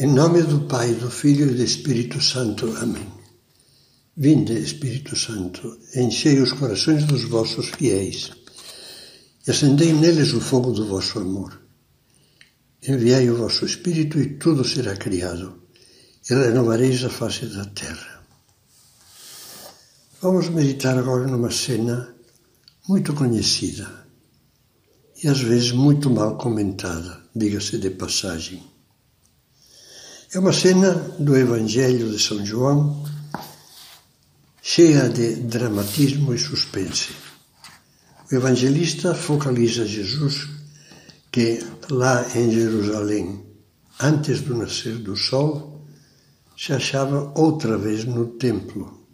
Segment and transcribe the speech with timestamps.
[0.00, 2.72] Em nome do Pai, do Filho e do Espírito Santo.
[2.76, 3.08] Amém.
[4.16, 8.30] Vinde, Espírito Santo, enchei os corações dos vossos fiéis
[9.44, 11.60] e acendei neles o fogo do vosso amor.
[12.86, 15.64] Enviai o vosso Espírito e tudo será criado
[16.30, 18.24] e renovareis a face da terra.
[20.22, 22.14] Vamos meditar agora numa cena
[22.88, 24.06] muito conhecida
[25.24, 28.77] e às vezes muito mal comentada, diga-se de passagem.
[30.30, 33.02] É uma cena do Evangelho de São João
[34.60, 37.12] cheia de dramatismo e suspense.
[38.30, 40.46] O evangelista focaliza Jesus
[41.32, 43.42] que lá em Jerusalém,
[43.98, 45.86] antes do nascer do sol,
[46.54, 49.08] se achava outra vez no templo.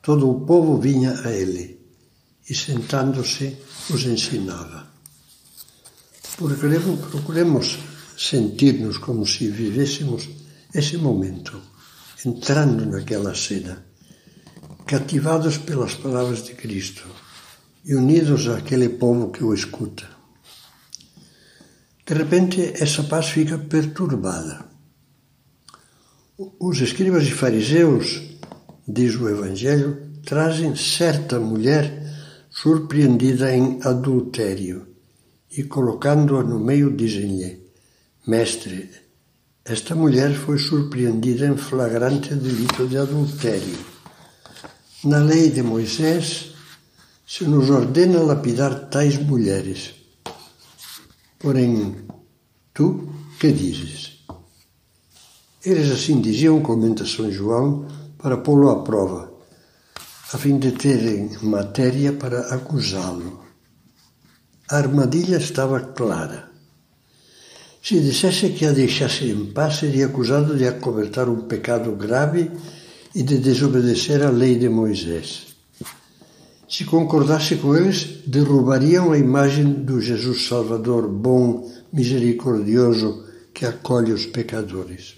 [0.00, 1.78] Todo o povo vinha a ele
[2.48, 3.58] e, sentando-se,
[3.90, 4.88] os ensinava.
[6.34, 10.28] Procuremos sentir-nos como se vivêssemos
[10.74, 11.62] esse momento,
[12.26, 13.86] entrando naquela cena,
[14.84, 17.06] cativados pelas palavras de Cristo
[17.84, 20.08] e unidos àquele povo que o escuta.
[22.04, 24.66] De repente, essa paz fica perturbada.
[26.58, 28.20] Os escribas e fariseus,
[28.86, 32.02] diz o Evangelho, trazem certa mulher
[32.50, 34.88] surpreendida em adultério
[35.56, 37.67] e, colocando-a no meio, dizem-lhe:
[38.28, 38.90] Mestre,
[39.64, 43.78] esta mulher foi surpreendida em flagrante delito de adultério.
[45.04, 46.52] Na lei de Moisés
[47.26, 49.94] se nos ordena lapidar tais mulheres.
[51.38, 52.06] Porém,
[52.74, 53.08] tu
[53.40, 54.26] que dizes?
[55.64, 59.32] Eles assim diziam, comenta São João, para pô-lo à prova,
[60.34, 63.42] a fim de terem matéria para acusá-lo.
[64.70, 66.57] A armadilha estava clara.
[67.82, 72.50] Se dissesse que a deixasse em paz, seria acusado de acobertar um pecado grave
[73.14, 75.48] e de desobedecer à lei de Moisés.
[76.68, 84.26] Se concordasse com eles, derrubariam a imagem do Jesus Salvador bom, misericordioso, que acolhe os
[84.26, 85.16] pecadores.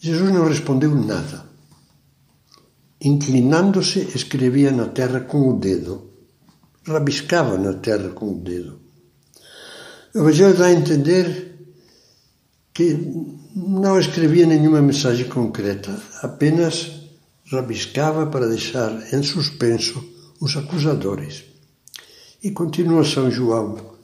[0.00, 1.46] Jesus não respondeu nada.
[3.00, 6.10] Inclinando-se, escrevia na terra com o dedo.
[6.86, 8.83] Rabiscava na terra com o dedo.
[10.14, 11.56] Evangelho dá a entender
[12.72, 12.96] que
[13.56, 16.92] não escrevia nenhuma mensagem concreta, apenas
[17.50, 20.04] rabiscava para deixar em suspenso
[20.40, 21.44] os acusadores.
[22.44, 23.94] E continua São João.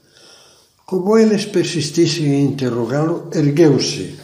[0.84, 4.19] Como eles persistissem em interrogá-lo, ergueu-se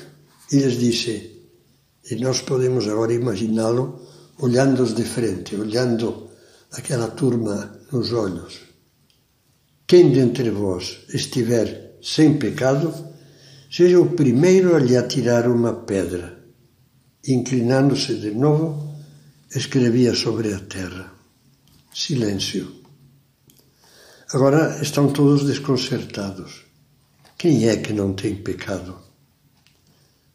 [0.50, 1.44] e lhes disse,
[2.10, 4.00] e nós podemos agora imaginá-lo
[4.38, 6.30] olhando-os de frente, olhando
[6.72, 8.65] aquela turma nos olhos.
[9.86, 12.92] Quem dentre vós estiver sem pecado,
[13.70, 16.44] seja o primeiro a lhe atirar uma pedra.
[17.26, 18.96] Inclinando-se de novo,
[19.54, 21.12] escrevia sobre a terra.
[21.94, 22.82] Silêncio.
[24.32, 26.64] Agora estão todos desconcertados.
[27.38, 28.98] Quem é que não tem pecado?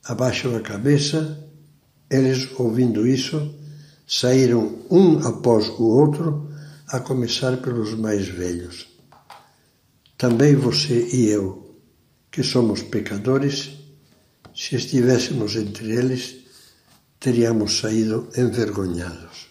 [0.06, 1.46] Abaixam a cabeça,
[2.10, 3.54] eles, ouvindo isso,
[4.08, 6.50] saíram um após o outro,
[6.88, 8.91] a começar pelos mais velhos.
[10.22, 11.82] Também você e eu,
[12.30, 13.72] que somos pecadores,
[14.56, 16.36] se estivéssemos entre eles,
[17.20, 19.48] teríamos saído envergonhados.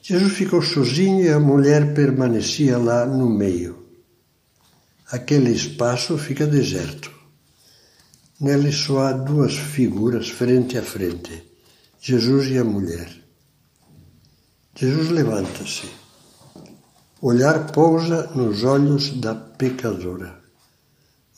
[0.00, 3.88] Jesus ficou sozinho e a mulher permanecia lá no meio.
[5.10, 7.10] Aquele espaço fica deserto.
[8.40, 11.42] Nele só há duas figuras frente a frente:
[12.00, 13.10] Jesus e a mulher.
[14.76, 16.01] Jesus levanta-se
[17.22, 20.40] Olhar pousa nos olhos da pecadora.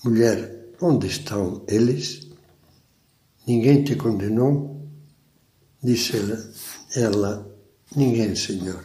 [0.02, 2.26] Mulher, onde estão eles?
[3.46, 4.88] Ninguém te condenou?
[5.82, 6.52] Disse ela,
[6.96, 7.56] ela
[7.94, 8.82] ninguém, Senhor.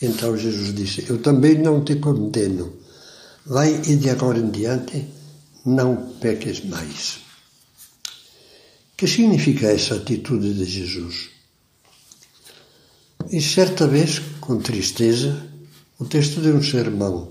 [0.00, 2.72] Então Jesus disse: Eu também não te condeno.
[3.44, 5.06] Vai e de agora em diante
[5.66, 7.18] não peques mais.
[8.96, 11.28] Que significa essa atitude de Jesus?
[13.30, 15.54] E certa vez, com tristeza,
[15.98, 17.28] o texto de um sermão,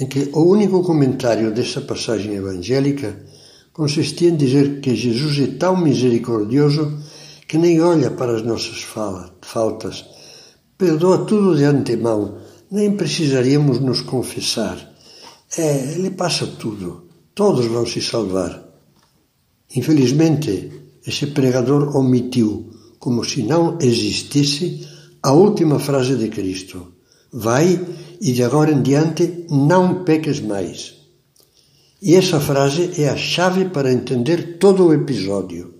[0.00, 3.24] em que o único comentário dessa passagem evangélica
[3.72, 6.98] consistia em dizer que Jesus é tão misericordioso
[7.46, 8.84] que nem olha para as nossas
[9.42, 10.04] faltas,
[10.76, 12.38] perdoa tudo de antemão,
[12.70, 14.92] nem precisaríamos nos confessar.
[15.56, 18.60] É, ele passa tudo, todos vão se salvar.
[19.76, 20.70] Infelizmente,
[21.06, 24.88] esse pregador omitiu, como se não existisse,
[25.22, 26.93] a última frase de Cristo.
[27.36, 27.80] Vai
[28.20, 30.94] e de agora em diante não peques mais.
[32.00, 35.74] E essa frase é a chave para entender todo o episódio.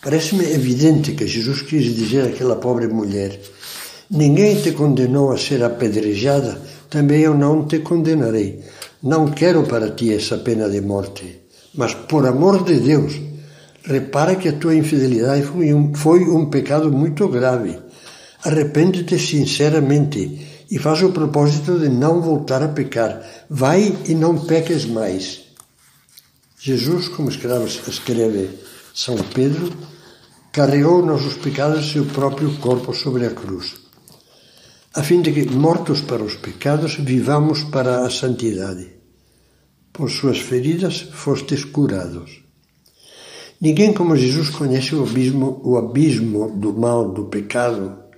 [0.00, 3.40] Parece-me evidente que Jesus quis dizer àquela pobre mulher:
[4.08, 8.60] Ninguém te condenou a ser apedrejada, também eu não te condenarei.
[9.02, 11.40] Não quero para ti essa pena de morte,
[11.74, 13.20] mas por amor de Deus,
[13.82, 17.89] repara que a tua infidelidade foi um, foi um pecado muito grave.
[18.44, 23.22] Arrepende-te sinceramente e faz o propósito de não voltar a pecar.
[23.50, 25.42] Vai e não peques mais.
[26.58, 28.50] Jesus, como escreve
[28.94, 29.72] São Pedro,
[30.52, 33.76] carregou nossos pecados seu próprio corpo sobre a cruz,
[34.94, 38.88] a fim de que, mortos para os pecados, vivamos para a santidade.
[39.92, 42.42] Por suas feridas fostes curados.
[43.60, 48.09] Ninguém como Jesus conhece o abismo, o abismo do mal, do pecado,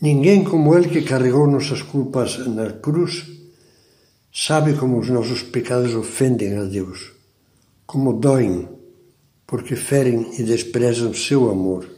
[0.00, 3.24] Ninguém como Ele que carregou nossas culpas na cruz
[4.32, 7.12] sabe como os nossos pecados ofendem a Deus,
[7.86, 8.68] como doem,
[9.46, 11.88] porque ferem e desprezam seu amor.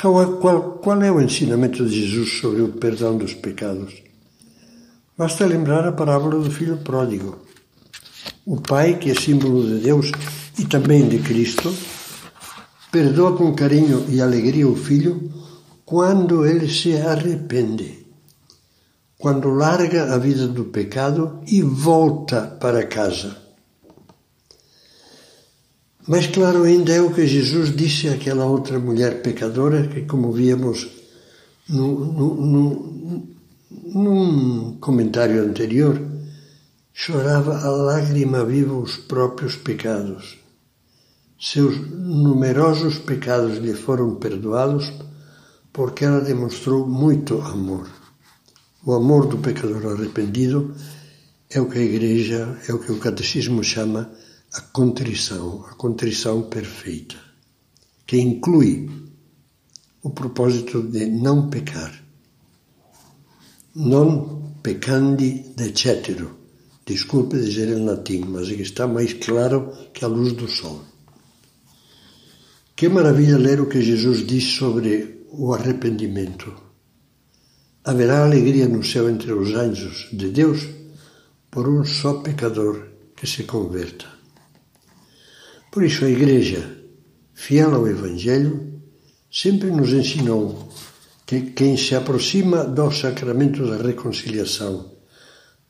[0.00, 4.02] Qual, qual, qual é o ensinamento de Jesus sobre o perdão dos pecados?
[5.16, 7.38] Basta lembrar a parábola do filho pródigo.
[8.44, 10.10] O pai, que é símbolo de Deus
[10.58, 11.72] e também de Cristo,
[12.90, 15.43] perdoa com carinho e alegria o filho
[15.94, 18.04] quando ele se arrepende,
[19.16, 23.36] quando larga a vida do pecado e volta para casa.
[26.08, 30.88] Mais claro ainda é o que Jesus disse àquela outra mulher pecadora que, como víamos
[31.68, 33.28] no, no, no,
[33.94, 36.02] num comentário anterior,
[36.92, 40.38] chorava a lágrima viva os próprios pecados.
[41.38, 44.92] Seus numerosos pecados lhe foram perdoados
[45.74, 47.90] porque ela demonstrou muito amor.
[48.86, 50.72] O amor do pecador arrependido
[51.50, 54.08] é o que a Igreja, é o que o Catecismo chama
[54.52, 57.16] a contrição, a contrição perfeita,
[58.06, 58.88] que inclui
[60.00, 61.92] o propósito de não pecar.
[63.74, 66.38] Non peccandi decetero.
[66.86, 70.84] Desculpe dizer em latim, mas é que está mais claro que a luz do sol.
[72.76, 76.52] Que maravilha ler o que Jesus diz sobre o arrependimento.
[77.84, 80.66] Haverá alegria no céu entre os anjos de Deus
[81.50, 84.06] por um só pecador que se converta.
[85.70, 86.78] Por isso a Igreja,
[87.32, 88.80] fiel ao Evangelho,
[89.30, 90.68] sempre nos ensinou
[91.26, 94.92] que quem se aproxima do sacramento da reconciliação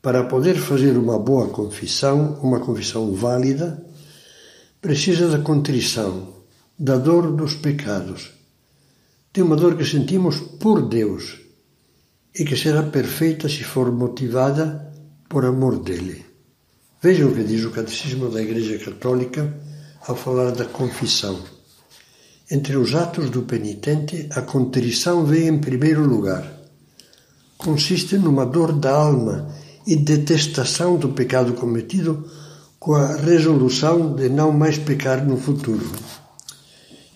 [0.01, 3.83] para poder fazer uma boa confissão, uma confissão válida,
[4.79, 6.35] precisa da contrição,
[6.77, 8.34] da dor dos pecados
[9.35, 11.41] tem uma dor que sentimos por Deus
[12.33, 14.93] e que será perfeita se for motivada
[15.27, 16.23] por amor dele.
[17.01, 19.53] Vejam o que diz o Catecismo da Igreja Católica
[20.07, 21.37] ao falar da confissão.
[22.49, 26.49] Entre os atos do penitente, a contrição vem em primeiro lugar.
[27.57, 29.53] Consiste numa dor da alma
[29.85, 32.25] e detestação do pecado cometido
[32.79, 35.91] com a resolução de não mais pecar no futuro.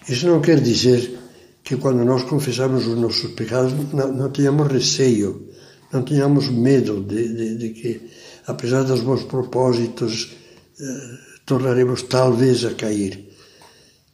[0.10, 1.19] Isso não quer dizer
[1.64, 5.50] que quando nós confessamos os nossos pecados não, não tenhamos receio,
[5.92, 8.02] não tenhamos medo de, de, de que,
[8.48, 10.36] apesar dos bons propósitos,
[10.80, 13.28] eh, tornaremos talvez a cair.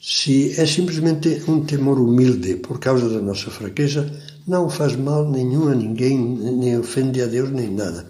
[0.01, 4.09] Se é simplesmente um temor humilde por causa da nossa fraqueza,
[4.47, 8.05] não faz mal nenhum a ninguém, nem ofende a Deus, nem nada.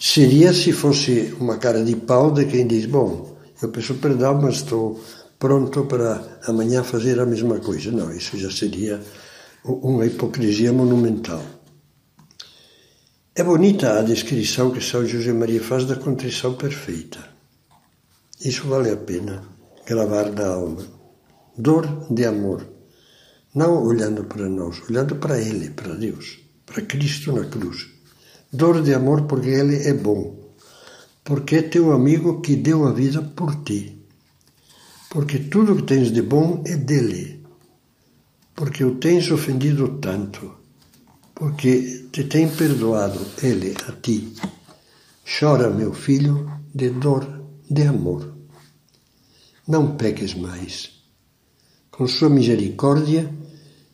[0.00, 4.56] Seria se fosse uma cara de pau de quem diz: Bom, eu peço perdão, mas
[4.56, 4.98] estou
[5.40, 7.90] pronto para amanhã fazer a mesma coisa.
[7.90, 9.00] Não, isso já seria
[9.64, 11.42] uma hipocrisia monumental.
[13.34, 17.18] É bonita a descrição que São José Maria faz da contrição perfeita.
[18.44, 19.42] Isso vale a pena
[19.86, 20.86] gravar na alma.
[21.56, 22.66] Dor de amor.
[23.54, 27.88] Não olhando para nós, olhando para Ele, para Deus, para Cristo na cruz.
[28.52, 30.54] Dor de amor porque Ele é bom,
[31.24, 33.99] porque é teu amigo que deu a vida por ti
[35.10, 37.42] porque tudo que tens de bom é dele,
[38.54, 40.54] porque o tens ofendido tanto,
[41.34, 44.32] porque te tem perdoado ele a ti.
[45.26, 47.26] Chora, meu filho, de dor,
[47.68, 48.32] de amor.
[49.66, 50.90] Não peques mais.
[51.90, 53.28] Com sua misericórdia,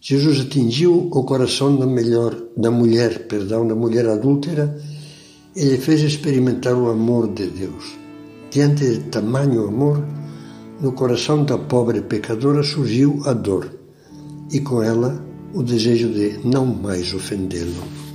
[0.01, 4.79] Jesus atingiu o coração da, melhor, da mulher, perdão, da mulher adúltera
[5.55, 7.97] e lhe fez experimentar o amor de Deus.
[8.51, 10.03] Diante de tamanho amor,
[10.81, 13.71] no coração da pobre pecadora surgiu a dor
[14.51, 18.06] e com ela o desejo de não mais ofendê-lo.